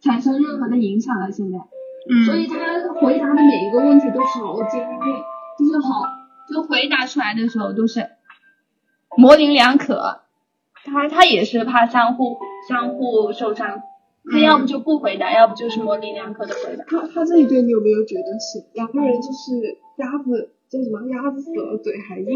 [0.00, 1.30] 产生任何的影响了。
[1.30, 2.56] 现在，嗯所以他
[2.94, 5.12] 回答的每一个问题都好尖锐，
[5.58, 6.04] 就是好，
[6.52, 8.08] 就回答出来的时候都是
[9.16, 10.22] 模棱两可。
[10.82, 13.82] 他他也是怕相互相互受伤，
[14.30, 16.84] 他要不就不回答，要不就是模棱两可的回答。
[16.88, 22.26] 他他这一对你有没有觉得是两个人就是鸭子叫什么鸭子死了嘴还硬，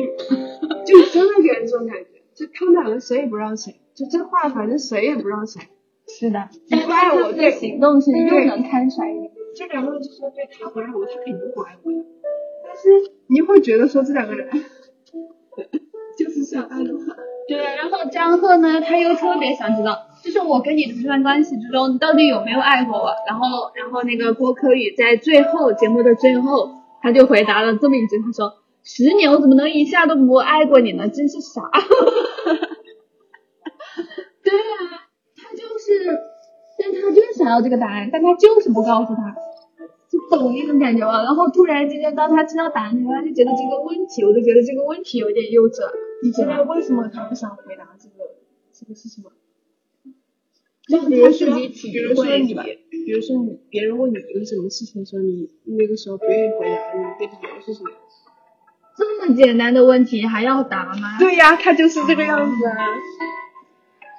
[0.84, 5.62] 就真的给人这种感觉，就他们两个谁也不让谁，就这话反正谁也不让谁。
[6.06, 9.30] 是的，你不爱我，的对行动是又能看出来一点。
[9.56, 11.98] 这两个人就说对他不爱我，他肯定不爱我呀。
[12.66, 12.88] 但是
[13.28, 14.48] 你会觉得说这两个人
[16.18, 17.16] 就是相爱的话，
[17.48, 23.10] 对，然后张赫呢，他又特别想知道，就是我跟你的这段关系之中，你到底有没有爱过我？
[23.26, 26.70] 然后，然后那个郭柯宇在最后节目的最后，
[27.00, 28.52] 他就回答了这么一句，他说
[28.84, 31.08] ：“十年我怎么能一下都不爱过你呢？
[31.08, 31.62] 真是傻。
[34.44, 36.04] ”对啊，他就是，
[36.78, 39.34] 但他就是想要这个答案，但他就是不告诉他。
[40.06, 41.24] 就懂那种感觉吗？
[41.24, 45.92] 然后突然之间，当他知道答案之后，他就觉得这个问题，我就觉得这个问题有点幼稚了。
[46.22, 48.36] 你知道为什么他不想回答这个
[48.72, 49.32] 这个事情吗？
[50.86, 52.54] 就比如说，他自己体比如说你
[52.90, 57.90] 比如说你别人问你一个什么事情的时候，你那个时候不愿意回答，你的理由是什么？
[58.96, 61.16] 这么简单的问题还要答吗？
[61.18, 62.74] 对呀，他就是这个样子啊，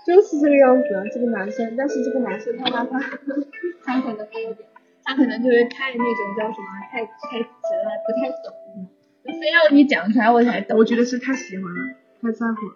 [0.05, 2.99] 就是这个样子啊，这个男生，但是这个男生他妈他，
[3.83, 4.67] 他可能有点，
[5.03, 8.89] 他可能就是太那种叫什么，太太直了，不太懂。
[9.25, 10.77] 非要你讲出来我才懂。
[10.77, 12.75] 我觉得是太喜欢了，太在乎了。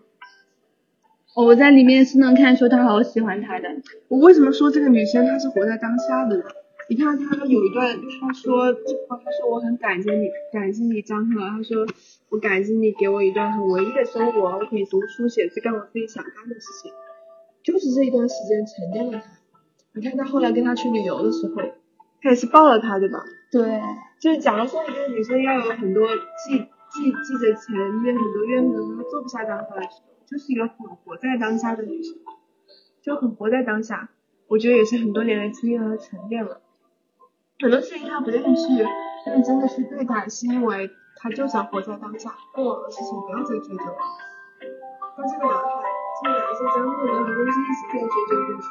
[1.35, 3.69] 我在里面是能看出他好喜欢他的。
[4.07, 6.43] 我为什么说这个女生她是活在当下的呢？
[6.89, 11.85] 你看他有一段，他说，他说我很感激你，感激你张赫，他说
[12.29, 16.91] 我感激你给我一段很文艺的生活，我可以读书写字干我自己想干的事情，
[17.61, 19.31] 就是这一段时间沉淀了他。
[19.93, 21.61] 你看他后来跟他去旅游的时候，
[22.21, 23.23] 他也是抱了他，对吧？
[23.51, 23.79] 对，
[24.19, 26.57] 就是假如说一个女生要有很多记
[26.91, 32.15] 记记着前面很多怨恨，她做不下当下的时候，就是一个很活在当下的女生，
[33.03, 34.09] 就很活在当下。
[34.47, 36.61] 我觉得也是很多年的经验和沉淀了。
[37.61, 38.61] 很多事情他不愿意去
[39.25, 43.97] 认真的去对待，是因为他就想活在当下，过往的事情不要再追究了。
[45.17, 45.67] 但这个男孩，
[46.23, 48.67] 这个男生真的很多东西一直在追究过去。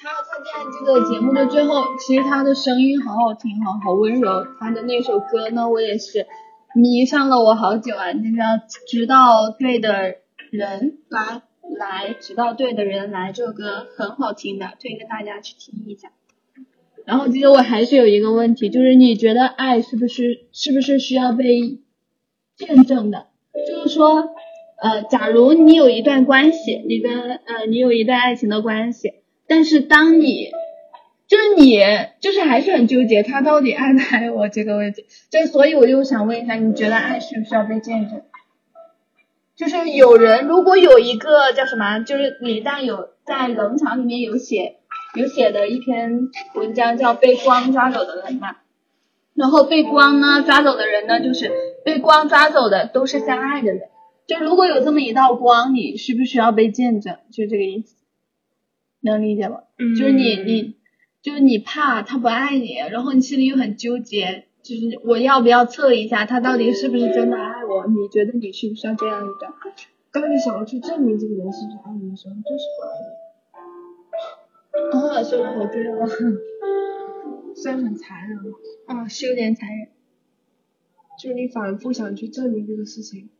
[0.00, 4.46] 他他在这个节目的最后，其实他的声音好好听好，好温柔。
[4.60, 6.28] 他的那首歌呢，我也是
[6.76, 10.18] 迷上了我好久啊，就是要直到对的
[10.52, 11.42] 人来
[11.76, 16.10] 来，直到对的人来，这首歌很好听的，推荐大家去听一下。
[17.04, 21.78] 然后其实我还是有一个问题，就是你觉得爱是不是是不是需要被
[22.56, 23.26] 见证的？
[23.68, 24.30] 就是说，
[24.80, 29.12] 呃，假如你有一段关系，你跟呃你有一段爱情的关系，
[29.46, 30.50] 但是当你
[31.26, 31.78] 就是你
[32.20, 38.22] 就是还是很纠结，他到底爱不爱我这个问题，就所以我就想问一下，你觉得爱需不需要被见证？
[39.56, 44.76] 就是有人如果有一个叫什么，就是李诞有在冷场里面有写
[45.14, 48.56] 有写的一篇文章叫《被光抓走的人》嘛，
[49.34, 51.50] 然后被光呢抓走的人呢，就是
[51.84, 53.88] 被光抓走的都是相爱的人。
[54.26, 57.18] 就如果有这么一道光，你需不需要被见证？
[57.30, 57.94] 就这个意思，
[59.00, 59.60] 能理解吗？
[59.78, 60.76] 嗯就是你你
[61.22, 67.86] 就是你怕他不爱你，然后你心里又很纠结，就是我要不要测一下他到底是不是真的爱我？
[67.86, 69.52] 你觉得你需不需要这样一段？
[70.10, 73.23] 当你想要去证明这个人是不是爱你的时候，他就是不爱你。
[74.92, 76.06] 啊，说的好对哦，
[77.54, 78.38] 虽然很残忍，
[78.86, 79.88] 啊，是有点残忍。
[81.16, 83.30] 就你反复想去证明这个事情。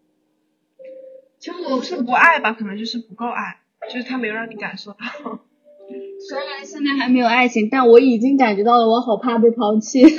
[1.41, 3.61] 其实我是不爱吧，可能就是不够爱，
[3.93, 4.99] 就是他没有让你感受到。
[6.27, 10.03] 虽然现在还没有爱情，但我已经感觉到了，我好怕被抛弃。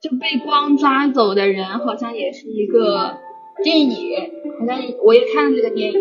[0.00, 3.18] 就被光抓走的人，好像也是一个
[3.62, 4.30] 电影，
[4.60, 5.98] 好像我也看了这个电影。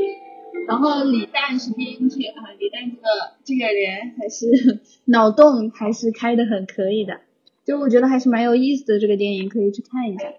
[0.68, 3.08] 然后李诞是编剧啊，李诞这个
[3.44, 7.22] 这个人还是脑洞还是开的很可以的，
[7.66, 10.34] 就我觉得还是蛮有意思的这个电影，可以去看一下。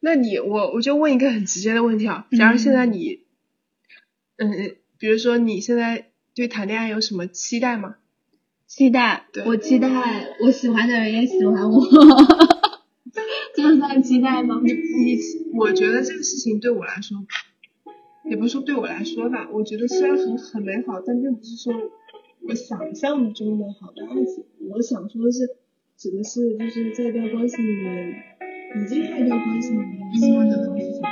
[0.00, 3.20] 那你我我就问一个很直接的问题啊，假如现在你，
[4.36, 7.96] 嗯，比如说你现在对谈恋爱有什么期待吗？
[8.66, 9.88] 期待对，我期待
[10.40, 11.80] 我喜欢的人也喜欢我，
[13.58, 14.60] 这样算期待吗？
[14.62, 15.18] 你你，
[15.58, 17.18] 我觉得这个事情对我来说，
[18.30, 21.74] 也不是说对我来说吧，我觉得虽然很很美好，但并不是说
[22.48, 25.48] 我想象中的好的爱情，我想说的是，
[25.96, 28.14] 指的是就是在一段关系里面，
[28.78, 31.08] 已经在一段关系里面，希望得到的是什么？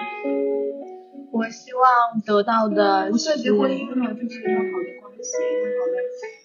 [1.32, 5.98] 我希望得到的不涉及婚姻了，就是一段好的关系，一个好的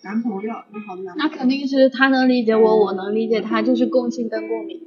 [0.04, 1.30] 男朋友，一个好的男朋友。
[1.30, 4.82] 那肯定是他能理解我，我能理解他，就是共性跟共鸣。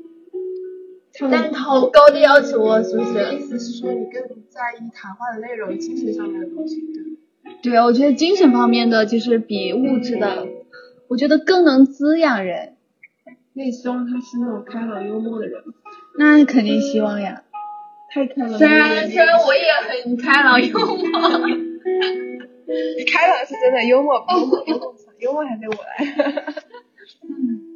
[1.31, 3.35] 但是好高的要求啊，是不是？
[3.37, 7.11] 意思是说你更在意谈话的内容，精神上面的东西，对吗？
[7.63, 10.47] 对，我觉得精神方面的就是比物质的，
[11.09, 12.77] 我觉得更能滋养人。
[13.53, 15.63] 那你希望他是那种开朗幽默的人？
[16.19, 17.43] 那肯定希望呀。
[18.13, 18.59] 太开朗。
[18.59, 19.73] 虽然虽然我也
[20.03, 20.97] 很开朗幽默。
[22.67, 26.05] 你开朗是真的，幽默幽默幽默幽默还得我来。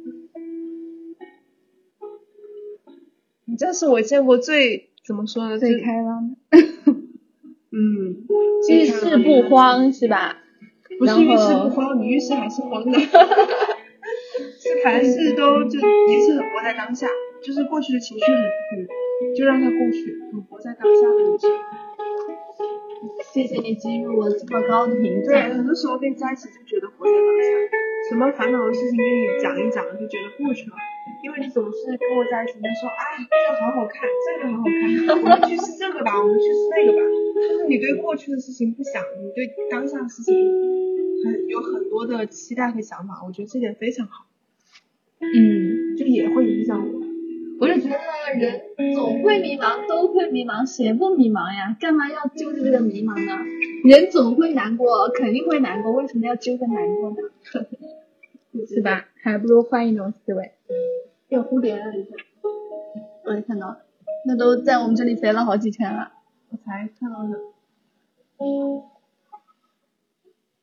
[3.49, 5.57] 你这是我见过最怎么说呢？
[5.57, 6.35] 最开朗的。
[7.71, 8.25] 嗯。
[8.69, 10.37] 遇事不慌是吧？
[10.99, 12.99] 不是遇事不慌，你遇事还是慌的。
[14.59, 17.07] 是凡事都就一次活在当下，
[17.41, 18.33] 就是过去的情绪很
[18.77, 21.49] 很，就让它过去，很活在当下的女生。
[23.31, 25.31] 谢谢你给予我这么高的评价。
[25.31, 27.49] 对，很多时候跟你在一起就觉得活在当下，
[28.09, 30.75] 什么烦恼的事情跟你讲一讲就觉得过去了，
[31.23, 36.99] 因为你总是跟我在一起，你说啊这个好好看，这个好好看，我们去吃这个吧，我们去吃那个吧。
[37.49, 40.33] 就是你对过去的事情不想，你对当下的事情
[41.23, 44.25] 很有很多的期待和想法，我觉得这点非常好。
[45.19, 46.99] 嗯，就也会影响我。
[47.59, 47.97] 我就觉得
[48.39, 48.61] 人
[48.95, 51.75] 总会迷茫，都会迷茫，谁不迷茫呀？
[51.77, 53.37] 干嘛要揪着这个迷茫呢？
[53.83, 57.17] 人总会难过，肯定会难过，为什么要揪着难过呢？
[58.65, 59.07] 是吧？
[59.21, 60.53] 还不如换一种思维。
[61.27, 61.79] 有蝴蝶，
[63.25, 63.85] 我也看到了，
[64.25, 66.11] 那都在我们这里飞了好几圈了。
[66.49, 67.39] 我才看到的。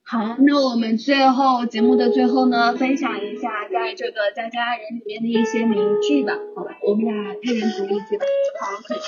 [0.02, 8.24] 好，那我们最后节目的最后呢，分享一下在这个家家人里面的一些名句吧，好吧，我们俩一人读一句吧。
[8.60, 8.98] 好，可以。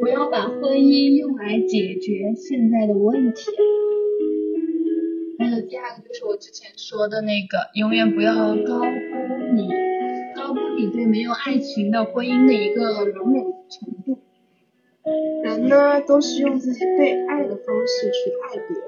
[0.00, 3.50] 不要把婚姻用来解决现在的问题。
[5.38, 8.80] 还有第二个就是我之前说的那个，永远不要高
[9.56, 9.68] 你，
[10.34, 14.18] 高估你对没有爱情的婚姻的一个容忍程度。
[15.42, 18.84] 人呢，都是用自己被爱的方式去爱别人。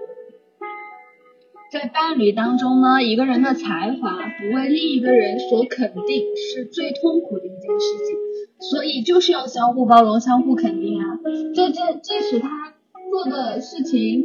[1.70, 8.16] 在伴侣当中呢，一个人的才华不为另一个人所肯定，是最痛苦的一件事情。
[8.58, 11.18] 所以就是要相互包容、相互肯定啊。
[11.54, 12.72] 这这即使他
[13.10, 14.24] 做的事情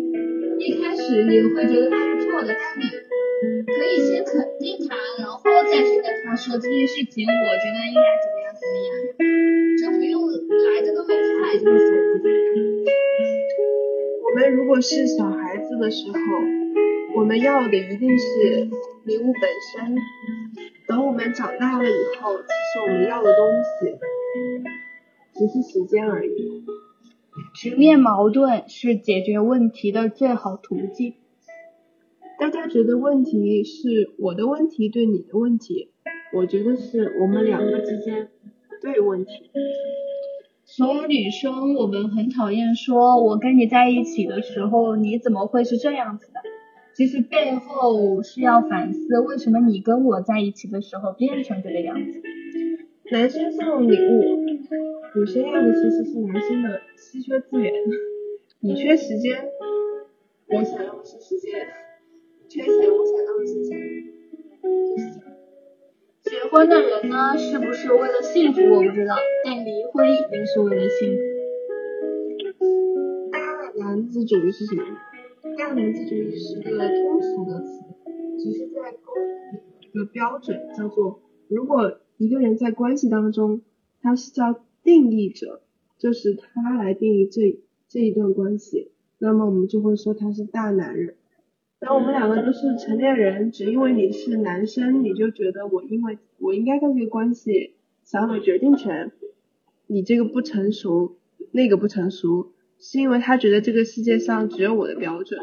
[0.60, 2.84] 一开始你会觉得他是错的，但你
[3.66, 4.96] 可以先肯定他，
[6.32, 8.96] 他说这件事情，我觉得应该怎么样怎么样，
[9.76, 11.92] 就不用来这个很快就说。
[14.24, 16.16] 我们如果是小孩子的时候。
[17.14, 18.70] 我们要的一定是
[19.04, 19.42] 礼物本
[19.76, 19.98] 身。
[20.88, 24.00] 等我们长大了以后，其实我们要的东西
[25.34, 26.64] 只是时间而已。
[27.54, 31.16] 直面矛盾是解决问题的最好途径。
[32.40, 35.91] 大家觉得问题是我的问题对你的问题，
[36.34, 38.30] 我觉得是我们两个之间
[38.82, 39.52] 对问题。
[40.64, 46.40] 所有女生，我们很讨厌说我跟你在一起的时候，你怎么会是这样子的？
[46.94, 52.22] 其实背后是要反思，为什么你跟我在一起的时候变成这个样子？
[53.12, 54.48] 男生送礼物，
[55.16, 57.74] 有些要的其实是男生的稀缺资源。
[58.62, 59.44] 你缺时间，
[60.48, 61.52] 我想要的是时间；
[62.48, 65.31] 缺钱，我想要的是钱。
[66.24, 68.62] 结婚的人呢，是不是为了幸福？
[68.62, 71.20] 我不知道，但离婚一定是为了幸福。
[73.32, 73.40] 大
[73.76, 74.84] 男子主义是什么？
[75.58, 77.82] 大男子主义是一个通俗的词，
[78.38, 83.62] 只是在沟通一个标准，叫做如果一个人在关系当中，
[84.02, 85.64] 他是叫定义者，
[85.98, 91.16] 就是他来定义这这一段关系，那么我们就会说他是大男人。
[91.82, 99.12] 然后我们两个都是成年人，只因为你是男生，你就觉得我因为我应该在这个关系享有决定权，
[99.88, 101.18] 你这个不成熟，
[101.52, 102.52] 那个不成熟。
[102.84, 105.40] 是因为他觉得这个世界上只有我的标准，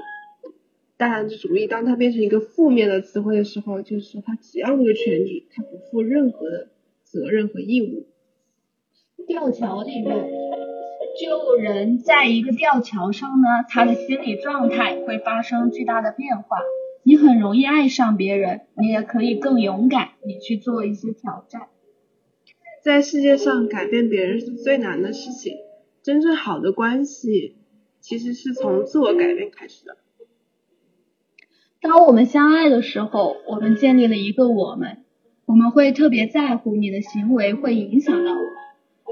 [0.97, 1.67] 大男子主义。
[1.67, 6.69] 当他变成一个负面的词汇的时候，就是说他只要那个权利，他不负任何的
[7.03, 8.07] 责任和义务。
[9.27, 10.17] 吊桥理论，
[11.19, 16.59] 就人在一个吊桥上呢，他的心理状态会发生巨大的变化。
[17.03, 21.69] 你很容易爱上别人，你也可以更勇敢，你去做一些挑战。
[22.85, 25.57] 在世界上，改变别人是最难的事情。
[26.03, 27.57] 真正好的关系，
[28.01, 29.97] 其实是从自我改变开始的。
[31.81, 35.05] 当我们相爱的时候，我们建立了一个我们，
[35.47, 38.39] 我们会特别在乎你的行为会影响到我，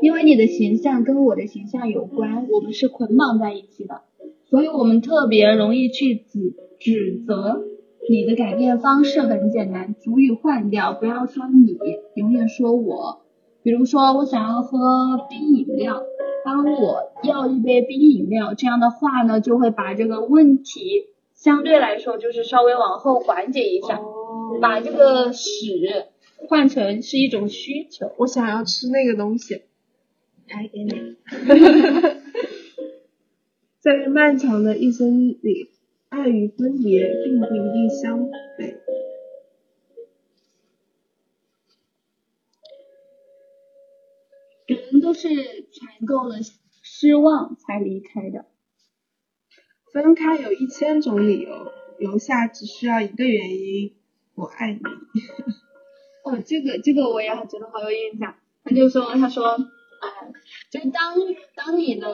[0.02, 4.02] 因为你的形象跟我的形象有关，我们是捆绑在一起的，
[4.50, 7.62] 所以我们特别容易去指指责
[8.08, 11.76] 你的改变方式很简单，主语换掉，不要说你，
[12.14, 13.22] 永远说我。
[13.62, 16.00] 比如说我想要喝冰饮料，
[16.44, 24.00] 当我要一杯冰饮料，这样的话呢，就会把这个问题相对来说就是稍微往后缓解一下，
[24.60, 26.06] 把这个使
[26.48, 28.12] 换成是一种需求。
[28.18, 29.62] 我想要吃那个东西，
[30.48, 31.16] 来给你。
[33.80, 35.70] 在漫长的一生里，
[36.08, 38.76] 爱与分别并不一定相悖。
[44.66, 46.38] 人都是攒够了
[46.82, 48.46] 失望才离开的。
[49.92, 53.94] 分开有一千种理由，留下只需要一个原因：
[54.34, 54.80] 我爱你。
[56.24, 58.34] 哦，这个这个我也觉得好有印象。
[58.64, 59.56] 他就说，他说，
[60.06, 60.32] 哎，
[60.70, 61.14] 就当
[61.54, 62.08] 当你的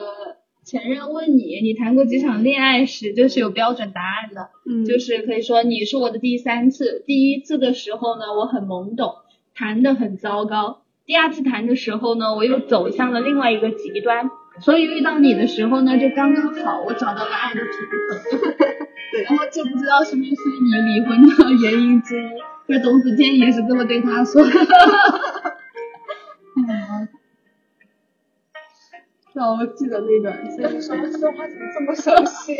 [0.65, 9.15] 前任问你你谈过几场恋爱时，就是有标准答案的，嗯就是可以说你是我的第三次，第一次的时候呢，我很懵懂，
[9.53, 10.81] 谈的很糟糕。
[11.05, 14.29] 第二次谈的时候呢，我又走向了另外一个极端，
[14.61, 18.53] 所以遇到你的时候呢，就刚刚好，我找到了爱的平衡。
[19.13, 24.49] 对然后就不知道是不是你离婚的原因之一，就董子健也是这么对他说的。
[29.33, 32.55] 让我记得那段，所以说说话怎么这么熟悉？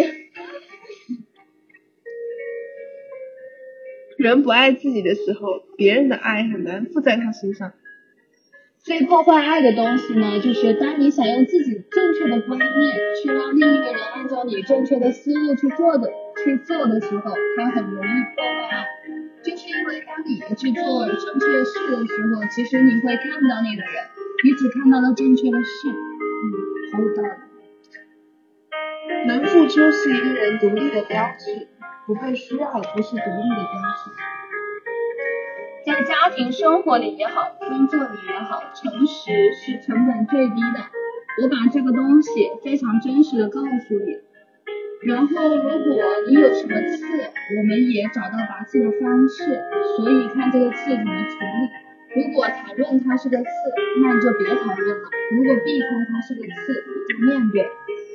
[4.17, 7.73] 人不爱自己的时候，别人的爱很难附在他身上。
[8.79, 12.69] 最破坏爱的东西呢，就是当你想用自己正确的观念
[13.21, 16.09] 去让另一个人按照你正确的思路去做的
[16.43, 18.85] 去做的时候，它很容易破坏爱。
[19.43, 23.93] 就是因为当你去做正确的事的时候，其实你会看不到那个人，
[24.43, 26.12] 你只看到了正确的事。
[26.43, 26.45] 嗯，
[26.91, 27.29] 好有道理。
[29.27, 31.69] 能付出是一个人独立的标志，
[32.05, 34.11] 不被需要不是独立的标志。
[35.85, 40.79] 在家庭生活里也好，工作里也好，诚实是成本最低的。
[41.41, 44.19] 我把这个东西非常真实的告诉你，
[45.07, 47.03] 然后如果你有什么刺，
[47.57, 49.63] 我们也找到拔刺的方式，
[49.97, 51.82] 所以看这个刺怎么处理。
[52.15, 53.45] 如果谈论它是个刺，
[54.01, 56.73] 那你就别谈论了；如果避开它是个刺，
[57.09, 57.69] 就面对。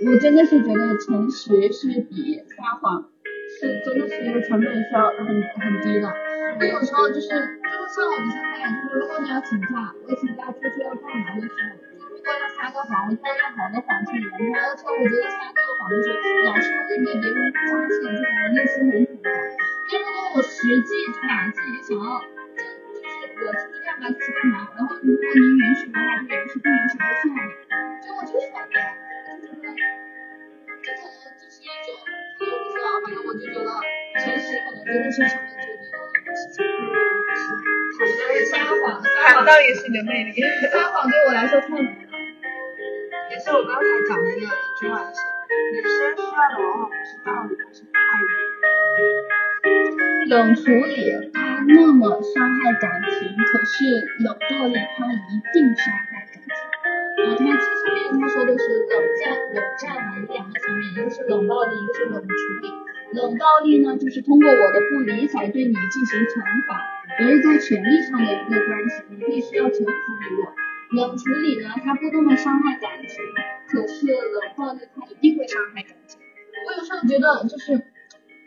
[0.06, 3.10] 我真的是觉得诚实是比撒谎
[3.58, 6.06] 是真的是一个成本是要很很低的。
[6.58, 11.74] 我有时候就是就是像我们现在，就是如果你要请假，我请假出去要干嘛的时候，
[12.06, 16.14] 如果要撒个谎，我就要用好的谎去圆它，而且我觉得撒这个谎就是
[16.46, 19.28] 老是会被别人发现，就感觉内心很苦恼。
[19.90, 22.22] 但如果我实际把自己想要，
[23.38, 27.38] 就是我出去干嘛去干嘛，然后如果您允许的话就允许，不允许就算了。
[28.02, 28.82] 就我就是感觉，
[29.38, 29.78] 就觉得
[30.82, 33.70] 这可能就是一种，我不知道，反正我就觉得
[34.18, 37.62] 诚实可能真的是成本最低的一个事情。
[37.94, 42.07] 是，撒谎，撒谎倒也是你的魅力，撒谎对我来说太难了。
[43.30, 45.20] 也是我刚才讲的那个一句话是，
[45.72, 48.00] 女生需要的往往不是道理，而是爱
[50.28, 53.74] 冷处理它那么伤害感情，可是
[54.24, 56.48] 冷暴力它一定伤害感情。
[57.18, 62.72] 啊，他这上面他说的是冷战、冷战有两个层面，一个是冷暴力，一个是冷处理。
[63.12, 66.80] 冷暴力呢，就是通过我的不理睬对你进行惩罚，
[67.20, 70.54] 而是在权力上的一个关系，你必须要臣服于我。
[70.90, 73.24] 冷处理呢，它不那么伤害感情，
[73.68, 76.20] 可是冷暴力它一定会伤害感情。
[76.66, 77.92] 我有时候觉得就是。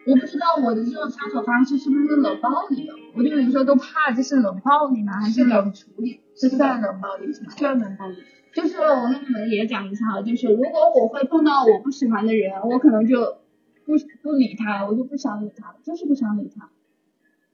[0.03, 6.21] 我不知道我的这种相处方式是不是冷暴力的，我就有时候都怕这是冷暴力呢，还是冷处理？
[6.35, 7.51] 是算冷暴力是吗？
[7.51, 8.15] 算冷暴力。
[8.51, 13.37] 就是我跟你们也讲一下啊，就是如果我会碰到我不喜欢的人，我可能就
[13.85, 16.71] 不不理他，我就不想理他，就是不想理他。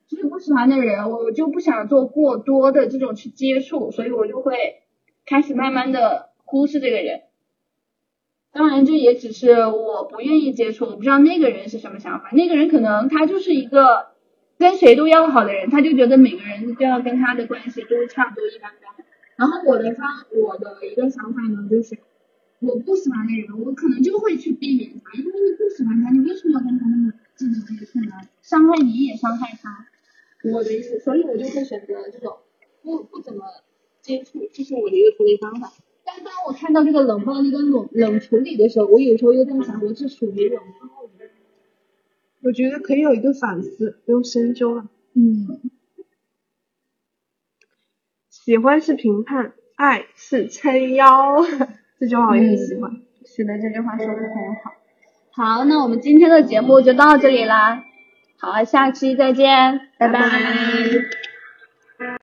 [0.08, 4.56] 就是不喜欢的人，我就不想做过多的这种去接触，所以我就会
[5.26, 7.22] 开始慢慢的忽视这个人。
[8.54, 12.30] 当然，这也只是我不愿意接触，我不知道那个人是什么想法。
[12.32, 14.08] 那个人可能他就是一个
[14.58, 19.06] 跟谁都要好的人，他就觉得每个人都要跟他的关系都差不多一般般。
[19.36, 22.00] 然后我的方，我的一个想法呢，就是
[22.60, 28.12] 我不喜欢的人，我可能就会去避免他，因为你不喜欢他，你为什么要跟他那么近的接触呢？
[28.42, 29.86] 伤害你也伤害他，
[30.54, 32.38] 我的意思，所以我就会选择这种
[32.84, 33.46] 不不怎么
[34.02, 35.72] 接触，这是我的一个处理方法。
[36.06, 41.30] 但当我看到这个冷暴力跟冷冷处理的时候，我有时候又在想，我是属于冷暴力。
[42.44, 44.90] 我觉得可以有一个反思，不用深究了。
[45.14, 45.60] 嗯，
[48.30, 51.44] 喜欢是评判，爱是撑腰，
[52.00, 53.02] 这句话我也很喜欢。
[53.26, 54.72] 是的，这句话说的很好。
[55.32, 57.84] 好，那我们今天的节目就到这里啦。
[58.40, 60.22] 好，下期再见，拜拜。